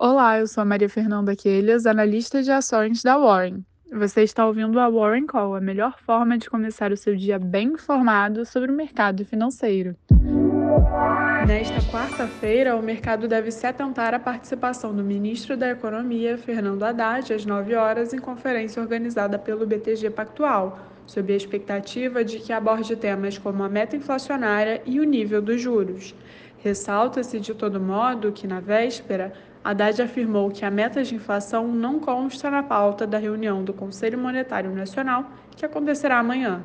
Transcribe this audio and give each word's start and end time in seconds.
Olá, 0.00 0.38
eu 0.38 0.46
sou 0.46 0.62
a 0.62 0.64
Maria 0.64 0.88
Fernanda 0.88 1.34
Quelhas, 1.34 1.84
analista 1.84 2.40
de 2.40 2.52
ações 2.52 3.02
da 3.02 3.18
Warren. 3.18 3.64
Você 3.92 4.22
está 4.22 4.46
ouvindo 4.46 4.78
a 4.78 4.88
Warren 4.88 5.26
Call, 5.26 5.56
a 5.56 5.60
melhor 5.60 5.98
forma 5.98 6.38
de 6.38 6.48
começar 6.48 6.92
o 6.92 6.96
seu 6.96 7.16
dia 7.16 7.36
bem 7.36 7.72
informado 7.72 8.46
sobre 8.46 8.70
o 8.70 8.74
mercado 8.74 9.24
financeiro. 9.24 9.96
Nesta 11.48 11.82
quarta-feira, 11.90 12.76
o 12.76 12.82
mercado 12.82 13.26
deve 13.26 13.50
se 13.50 13.66
atentar 13.66 14.14
à 14.14 14.20
participação 14.20 14.94
do 14.94 15.02
ministro 15.02 15.56
da 15.56 15.70
Economia, 15.70 16.38
Fernando 16.38 16.84
Haddad, 16.84 17.32
às 17.32 17.44
9 17.44 17.74
horas, 17.74 18.12
em 18.12 18.20
conferência 18.20 18.80
organizada 18.80 19.36
pelo 19.36 19.66
BTG 19.66 20.10
Pactual, 20.10 20.78
sob 21.06 21.32
a 21.32 21.36
expectativa 21.36 22.22
de 22.22 22.38
que 22.38 22.52
aborde 22.52 22.94
temas 22.94 23.36
como 23.36 23.64
a 23.64 23.68
meta 23.68 23.96
inflacionária 23.96 24.80
e 24.86 25.00
o 25.00 25.04
nível 25.04 25.42
dos 25.42 25.60
juros. 25.60 26.14
Ressalta-se, 26.58 27.38
de 27.38 27.54
todo 27.54 27.80
modo, 27.80 28.32
que 28.32 28.46
na 28.46 28.58
véspera, 28.60 29.32
Haddad 29.68 30.00
afirmou 30.00 30.50
que 30.50 30.64
a 30.64 30.70
meta 30.70 31.04
de 31.04 31.14
inflação 31.14 31.68
não 31.68 32.00
consta 32.00 32.50
na 32.50 32.62
pauta 32.62 33.06
da 33.06 33.18
reunião 33.18 33.62
do 33.62 33.74
Conselho 33.74 34.16
Monetário 34.16 34.74
Nacional, 34.74 35.30
que 35.54 35.66
acontecerá 35.66 36.18
amanhã. 36.18 36.64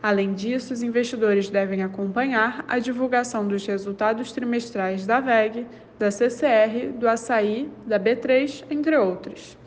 Além 0.00 0.32
disso, 0.32 0.72
os 0.72 0.80
investidores 0.80 1.50
devem 1.50 1.82
acompanhar 1.82 2.64
a 2.68 2.78
divulgação 2.78 3.48
dos 3.48 3.66
resultados 3.66 4.30
trimestrais 4.30 5.04
da 5.04 5.18
VEG, 5.18 5.66
da 5.98 6.12
CCR, 6.12 6.92
do 6.96 7.08
Açaí, 7.08 7.68
da 7.84 7.98
B3, 7.98 8.64
entre 8.70 8.96
outros. 8.96 9.58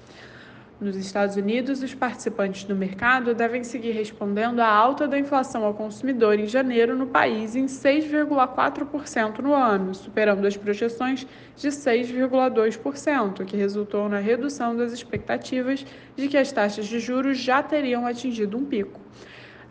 Nos 0.84 0.98
Estados 0.98 1.38
Unidos, 1.38 1.82
os 1.82 1.96
participantes 1.96 2.66
do 2.66 2.76
mercado 2.76 3.34
devem 3.34 3.64
seguir 3.64 3.92
respondendo 3.92 4.60
à 4.60 4.68
alta 4.68 5.08
da 5.08 5.18
inflação 5.18 5.64
ao 5.64 5.74
consumidor 5.74 6.38
em 6.38 6.46
janeiro 6.46 6.94
no 6.94 7.08
país 7.08 7.56
em 7.56 7.68
6,4% 7.68 9.40
no 9.40 9.54
ano, 9.54 9.96
superando 9.96 10.46
as 10.46 10.58
projeções 10.58 11.26
de 11.56 11.70
6,2%, 11.70 13.46
que 13.46 13.56
resultou 13.56 14.10
na 14.10 14.20
redução 14.20 14.76
das 14.76 14.92
expectativas 14.92 15.86
de 16.18 16.28
que 16.28 16.36
as 16.36 16.52
taxas 16.52 16.86
de 16.86 17.00
juros 17.00 17.38
já 17.38 17.64
teriam 17.64 18.06
atingido 18.06 18.58
um 18.58 18.66
pico. 18.66 19.00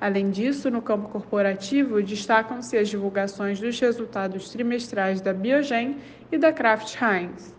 Além 0.00 0.30
disso, 0.30 0.70
no 0.70 0.80
campo 0.80 1.10
corporativo, 1.10 2.02
destacam-se 2.02 2.74
as 2.78 2.88
divulgações 2.88 3.60
dos 3.60 3.78
resultados 3.78 4.48
trimestrais 4.48 5.20
da 5.20 5.34
Biogen 5.34 5.98
e 6.32 6.38
da 6.38 6.54
Kraft 6.54 6.96
Heinz. 7.02 7.54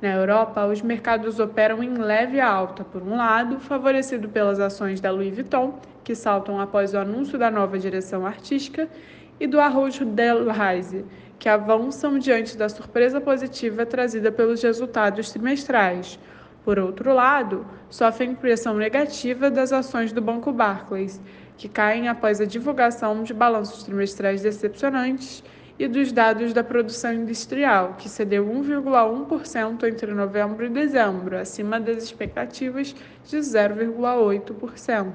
Na 0.00 0.14
Europa, 0.14 0.64
os 0.64 0.80
mercados 0.80 1.40
operam 1.40 1.82
em 1.82 1.94
leve 1.94 2.40
alta, 2.40 2.84
por 2.84 3.02
um 3.02 3.16
lado, 3.16 3.58
favorecido 3.58 4.28
pelas 4.28 4.60
ações 4.60 5.00
da 5.00 5.10
Louis 5.10 5.34
Vuitton, 5.34 5.80
que 6.04 6.14
saltam 6.14 6.60
após 6.60 6.94
o 6.94 6.98
anúncio 6.98 7.36
da 7.36 7.50
nova 7.50 7.76
direção 7.76 8.24
artística, 8.24 8.88
e 9.40 9.46
do 9.46 9.60
Arrojo 9.60 10.04
del 10.04 10.48
Reise, 10.50 11.04
que 11.36 11.48
avançam 11.48 12.16
diante 12.16 12.56
da 12.56 12.68
surpresa 12.68 13.20
positiva 13.20 13.84
trazida 13.84 14.30
pelos 14.30 14.62
resultados 14.62 15.32
trimestrais. 15.32 16.18
Por 16.64 16.78
outro 16.78 17.12
lado, 17.12 17.66
sofrem 17.90 18.36
pressão 18.36 18.74
negativa 18.76 19.50
das 19.50 19.72
ações 19.72 20.12
do 20.12 20.22
Banco 20.22 20.52
Barclays, 20.52 21.20
que 21.56 21.68
caem 21.68 22.08
após 22.08 22.40
a 22.40 22.44
divulgação 22.44 23.24
de 23.24 23.34
balanços 23.34 23.82
trimestrais 23.82 24.42
decepcionantes 24.42 25.42
e 25.78 25.86
dos 25.86 26.10
dados 26.10 26.52
da 26.52 26.64
produção 26.64 27.12
industrial, 27.12 27.94
que 27.96 28.08
cedeu 28.08 28.44
1,1% 28.44 29.84
entre 29.84 30.12
novembro 30.12 30.66
e 30.66 30.68
dezembro, 30.68 31.38
acima 31.38 31.78
das 31.78 32.02
expectativas 32.02 32.94
de 33.24 33.36
0,8%. 33.36 35.12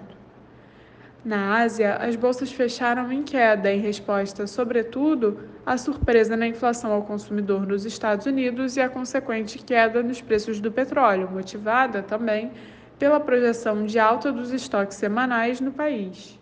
Na 1.26 1.58
Ásia, 1.62 1.96
as 1.96 2.16
bolsas 2.16 2.52
fecharam 2.52 3.12
em 3.12 3.24
queda 3.24 3.72
em 3.72 3.80
resposta, 3.80 4.46
sobretudo, 4.46 5.40
à 5.66 5.78
surpresa 5.78 6.36
na 6.36 6.48
inflação 6.48 6.92
ao 6.92 7.04
consumidor 7.04 7.66
nos 7.66 7.86
Estados 7.86 8.26
Unidos 8.26 8.76
e 8.76 8.82
à 8.82 8.90
consequente 8.90 9.58
queda 9.60 10.04
nos 10.04 10.22
preços 10.22 10.60
do 10.60 10.70
petróleo, 10.72 11.30
motivada 11.32 12.02
também 12.04 12.52
pela 13.00 13.20
projeção 13.20 13.86
de 13.86 13.98
alta 14.00 14.32
dos 14.32 14.52
estoques 14.52 14.98
semanais 14.98 15.62
no 15.62 15.72
país. 15.72 16.38